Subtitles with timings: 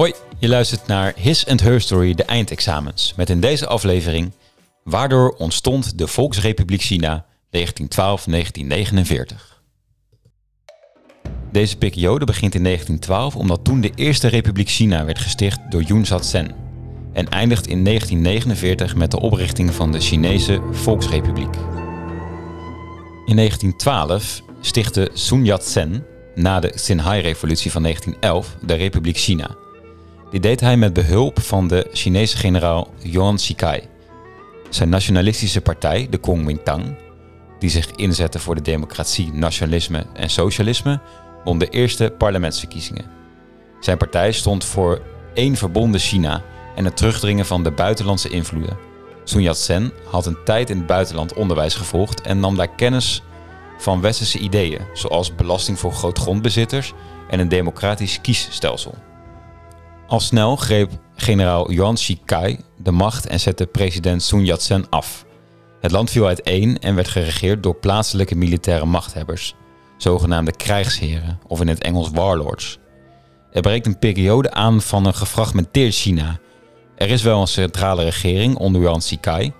[0.00, 3.14] Hoi, je luistert naar His and Her Story, de eindexamens.
[3.16, 4.32] Met in deze aflevering
[4.84, 7.28] Waardoor ontstond de Volksrepubliek China 1912-1949.
[11.52, 16.06] Deze periode begint in 1912 omdat toen de Eerste Republiek China werd gesticht door Yun
[16.06, 16.54] Zat-sen
[17.12, 21.54] en eindigt in 1949 met de oprichting van de Chinese Volksrepubliek.
[23.26, 29.68] In 1912 stichtte Sun Yat-sen na de Xinhai-revolutie van 1911 de Republiek China.
[30.30, 33.82] Dit deed hij met behulp van de Chinese generaal Yuan Shikai.
[34.68, 36.96] Zijn nationalistische partij, de Kuomintang,
[37.58, 41.00] die zich inzette voor de democratie, nationalisme en socialisme,
[41.44, 43.04] won de eerste parlementsverkiezingen.
[43.80, 45.02] Zijn partij stond voor
[45.34, 46.42] één verbonden China
[46.76, 48.78] en het terugdringen van de buitenlandse invloeden.
[49.24, 53.22] Sun Yat-sen had een tijd in het buitenland onderwijs gevolgd en nam daar kennis
[53.78, 56.92] van westerse ideeën, zoals belasting voor grootgrondbezitters
[57.28, 58.94] en een democratisch kiesstelsel.
[60.10, 65.24] Al snel greep generaal Yuan Shikai de macht en zette president Sun Yat-sen af.
[65.80, 69.54] Het land viel uiteen en werd geregeerd door plaatselijke militaire machthebbers,
[69.96, 72.78] zogenaamde krijgsheren of in het Engels warlords.
[73.52, 76.38] Er breekt een periode aan van een gefragmenteerd China.
[76.96, 79.52] Er is wel een centrale regering onder Yuan Shikai,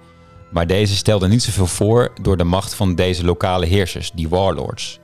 [0.51, 4.99] maar deze stelde niet zoveel voor door de macht van deze lokale heersers, die warlords.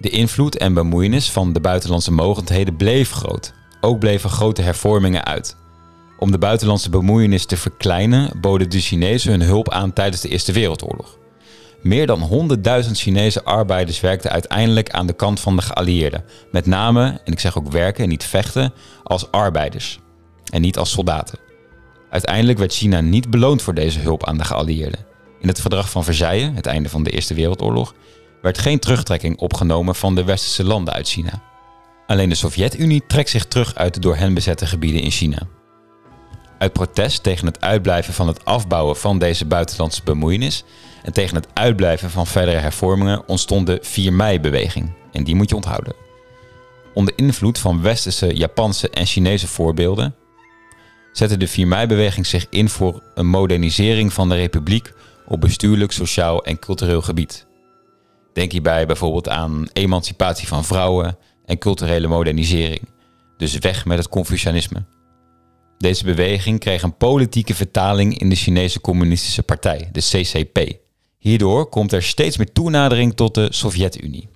[0.00, 3.55] De invloed en bemoeienis van de buitenlandse mogendheden bleef groot.
[3.80, 5.56] Ook bleven grote hervormingen uit.
[6.18, 10.52] Om de buitenlandse bemoeienis te verkleinen, boden de Chinezen hun hulp aan tijdens de Eerste
[10.52, 11.18] Wereldoorlog.
[11.82, 12.48] Meer dan
[12.84, 16.24] 100.000 Chinese arbeiders werkten uiteindelijk aan de kant van de geallieerden.
[16.50, 20.00] Met name, en ik zeg ook werken en niet vechten, als arbeiders.
[20.52, 21.38] En niet als soldaten.
[22.10, 25.06] Uiteindelijk werd China niet beloond voor deze hulp aan de geallieerden.
[25.40, 27.94] In het verdrag van Versailles, het einde van de Eerste Wereldoorlog,
[28.42, 31.42] werd geen terugtrekking opgenomen van de westerse landen uit China.
[32.06, 35.38] Alleen de Sovjet-Unie trekt zich terug uit de door hen bezette gebieden in China.
[36.58, 40.64] Uit protest tegen het uitblijven van het afbouwen van deze buitenlandse bemoeienis
[41.02, 44.92] en tegen het uitblijven van verdere hervormingen ontstond de 4 mei-beweging.
[45.12, 45.94] En die moet je onthouden.
[46.94, 50.14] Onder invloed van westerse, Japanse en Chinese voorbeelden
[51.12, 54.92] zette de 4 mei-beweging zich in voor een modernisering van de republiek
[55.26, 57.46] op bestuurlijk, sociaal en cultureel gebied.
[58.32, 62.88] Denk hierbij bijvoorbeeld aan emancipatie van vrouwen en culturele modernisering,
[63.36, 64.84] dus weg met het Confucianisme.
[65.78, 70.78] Deze beweging kreeg een politieke vertaling in de Chinese Communistische Partij, de CCP.
[71.18, 74.28] Hierdoor komt er steeds meer toenadering tot de Sovjet-Unie.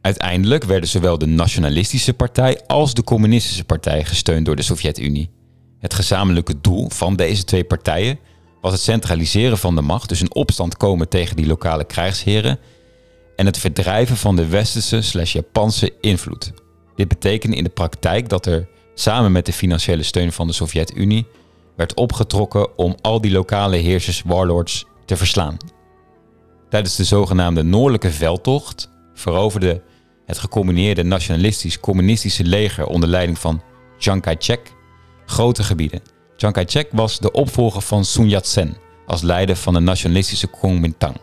[0.00, 5.30] Uiteindelijk werden zowel de Nationalistische Partij als de Communistische Partij gesteund door de Sovjet-Unie.
[5.78, 8.18] Het gezamenlijke doel van deze twee partijen
[8.60, 12.58] was het centraliseren van de macht, dus in opstand komen tegen die lokale krijgsheren
[13.40, 16.52] en het verdrijven van de westerse slash Japanse invloed.
[16.96, 21.26] Dit betekende in de praktijk dat er samen met de financiële steun van de Sovjet-Unie
[21.76, 25.56] werd opgetrokken om al die lokale heersers warlords te verslaan.
[26.68, 29.82] Tijdens de zogenaamde Noordelijke Veldtocht veroverde
[30.26, 33.62] het gecombineerde nationalistisch-communistische leger onder leiding van
[33.98, 34.72] Chiang Kai-shek
[35.26, 36.02] grote gebieden.
[36.36, 38.76] Chiang Kai-shek was de opvolger van Sun Yat-sen
[39.06, 41.16] als leider van de nationalistische Kuomintang.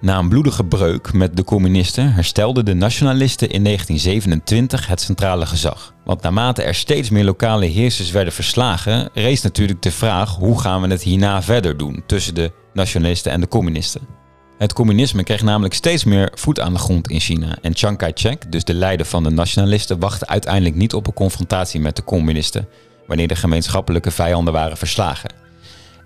[0.00, 5.94] Na een bloedige breuk met de communisten herstelden de nationalisten in 1927 het centrale gezag.
[6.04, 10.82] Want naarmate er steeds meer lokale heersers werden verslagen, rees natuurlijk de vraag hoe gaan
[10.82, 14.00] we het hierna verder doen tussen de nationalisten en de communisten.
[14.58, 18.52] Het communisme kreeg namelijk steeds meer voet aan de grond in China en Chiang Kai-shek,
[18.52, 22.68] dus de leider van de nationalisten, wachtte uiteindelijk niet op een confrontatie met de communisten
[23.06, 25.47] wanneer de gemeenschappelijke vijanden waren verslagen.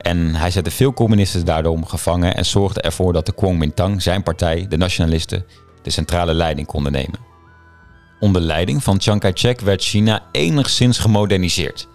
[0.03, 4.67] En hij zette veel communisten daardoor gevangen en zorgde ervoor dat de Kuomintang, zijn partij,
[4.69, 5.45] de nationalisten,
[5.83, 7.19] de centrale leiding konden nemen.
[8.21, 11.89] Onder leiding van Chiang Kai-shek werd China enigszins gemoderniseerd.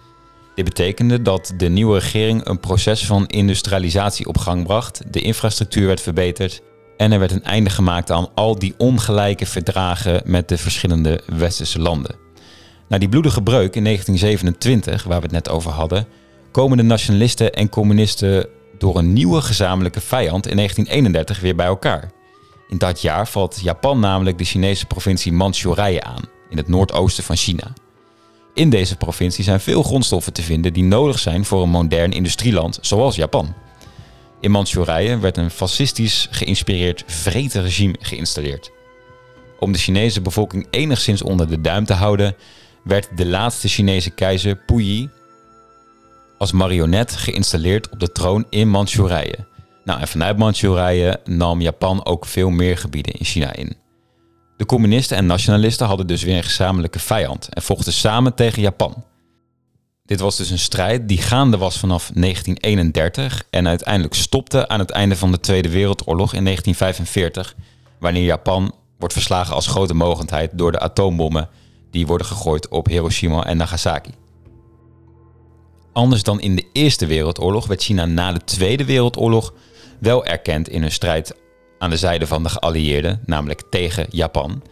[0.54, 5.86] Dit betekende dat de nieuwe regering een proces van industrialisatie op gang bracht, de infrastructuur
[5.86, 6.62] werd verbeterd
[6.96, 11.78] en er werd een einde gemaakt aan al die ongelijke verdragen met de verschillende westerse
[11.78, 12.16] landen.
[12.88, 16.06] Na die bloedige breuk in 1927, waar we het net over hadden,
[16.50, 18.48] komen de nationalisten en communisten
[18.78, 22.10] door een nieuwe gezamenlijke vijand in 1931 weer bij elkaar.
[22.68, 27.36] In dat jaar valt Japan namelijk de Chinese provincie Manchurije aan, in het noordoosten van
[27.36, 27.72] China.
[28.54, 32.78] In deze provincie zijn veel grondstoffen te vinden die nodig zijn voor een modern industrieland
[32.80, 33.54] zoals Japan.
[34.40, 38.70] In Manchurije werd een fascistisch geïnspireerd vrete regime geïnstalleerd.
[39.58, 42.36] Om de Chinese bevolking enigszins onder de duim te houden,
[42.84, 45.10] werd de laatste Chinese keizer Puyi
[46.38, 49.46] als marionet geïnstalleerd op de troon in Manchurije.
[49.84, 53.76] Nou, en vanuit Manchurije nam Japan ook veel meer gebieden in China in.
[54.56, 59.04] De communisten en nationalisten hadden dus weer een gezamenlijke vijand en vochten samen tegen Japan.
[60.04, 64.90] Dit was dus een strijd die gaande was vanaf 1931 en uiteindelijk stopte aan het
[64.90, 67.54] einde van de Tweede Wereldoorlog in 1945,
[67.98, 71.48] wanneer Japan wordt verslagen als grote mogendheid door de atoombommen
[71.90, 74.10] die worden gegooid op Hiroshima en Nagasaki.
[75.98, 79.54] Anders dan in de Eerste Wereldoorlog werd China na de Tweede Wereldoorlog
[79.98, 81.34] wel erkend in hun strijd
[81.78, 84.62] aan de zijde van de geallieerden, namelijk tegen Japan,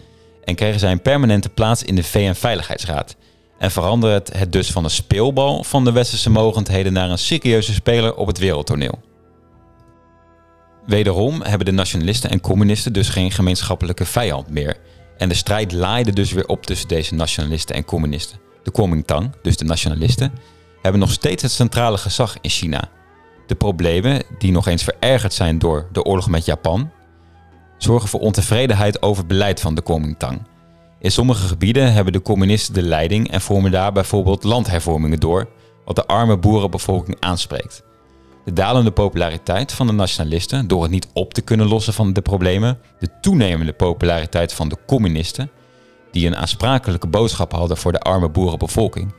[0.44, 3.16] en kregen zij een permanente plaats in de VN-veiligheidsraad.
[3.58, 8.14] En veranderde het dus van een speelbal van de westerse mogendheden naar een serieuze speler
[8.14, 9.00] op het wereldtoneel.
[10.86, 14.76] Wederom hebben de nationalisten en communisten dus geen gemeenschappelijke vijand meer.
[15.16, 18.38] En de strijd laaide dus weer op tussen deze nationalisten en communisten.
[18.62, 20.32] De Kuomintang, dus de nationalisten,
[20.86, 22.88] hebben nog steeds het centrale gezag in China.
[23.46, 26.90] De problemen, die nog eens verergerd zijn door de oorlog met Japan,
[27.78, 30.40] zorgen voor ontevredenheid over beleid van de Kuomintang.
[30.98, 35.48] In sommige gebieden hebben de communisten de leiding en vormen daar bijvoorbeeld landhervormingen door,
[35.84, 37.82] wat de arme boerenbevolking aanspreekt.
[38.44, 42.22] De dalende populariteit van de nationalisten door het niet op te kunnen lossen van de
[42.22, 45.50] problemen, de toenemende populariteit van de communisten,
[46.10, 49.14] die een aansprakelijke boodschap hadden voor de arme boerenbevolking,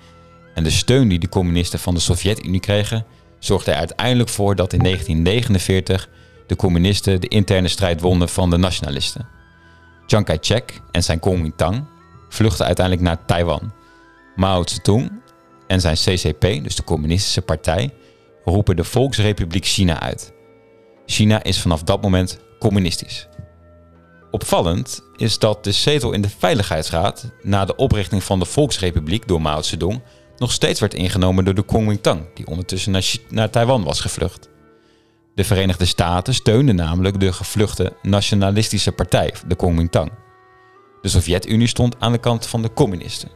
[0.58, 3.06] en de steun die de communisten van de Sovjet-Unie kregen,
[3.40, 6.10] zorgde er uiteindelijk voor dat in 1949
[6.48, 9.28] de communisten de interne strijd wonnen van de nationalisten.
[10.06, 11.86] Chiang Kai-shek en zijn Kuomintang
[12.30, 13.72] vluchtten uiteindelijk naar Taiwan.
[14.36, 15.12] Mao Zedong
[15.68, 17.94] en zijn CCP, dus de Communistische Partij,
[18.46, 20.34] roepen de Volksrepubliek China uit.
[21.06, 23.28] China is vanaf dat moment communistisch.
[24.32, 29.42] Opvallend is dat de zetel in de Veiligheidsraad na de oprichting van de Volksrepubliek door
[29.42, 30.02] Mao Zedong
[30.38, 34.50] nog steeds werd ingenomen door de Kuomintang, die ondertussen naar, Taiwan was gevlucht.
[35.36, 40.12] De Verenigde Staten steunden namelijk de gevluchte nationalistische partij, de Kuomintang.
[41.02, 43.30] De Sovjet-Unie stond aan de kant van de communisten.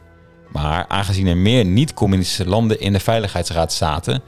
[0.52, 4.22] Maar aangezien er meer niet-communistische landen in de Veiligheidsraad zaten,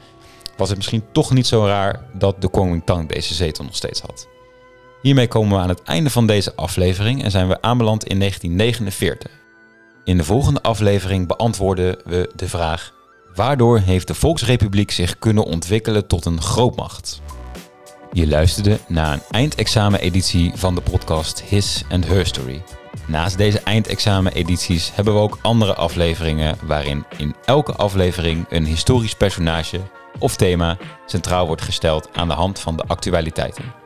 [0.57, 4.27] was het misschien toch niet zo raar dat de Kuomintang deze zetel nog steeds had.
[5.01, 9.31] Hiermee komen we aan het einde van deze aflevering en zijn we aanbeland in 1949.
[10.05, 12.93] In de volgende aflevering beantwoorden we de vraag:
[13.35, 17.21] waardoor heeft de Volksrepubliek zich kunnen ontwikkelen tot een grootmacht?
[18.11, 22.63] Je luisterde naar een eindexamen-editie van de podcast His and Her Story.
[23.07, 29.81] Naast deze eindexamen-edities hebben we ook andere afleveringen waarin in elke aflevering een historisch personage
[30.19, 33.84] of thema centraal wordt gesteld aan de hand van de actualiteiten.